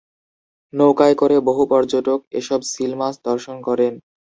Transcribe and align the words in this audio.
নৌকায় 0.73 1.15
করে 1.15 1.35
বহু 1.39 1.63
পর্যটক 1.71 2.19
এসব 2.39 2.59
সীল 2.71 2.91
মাছ 2.95 3.15
দর্শন 3.27 3.57
করেন। 3.67 3.93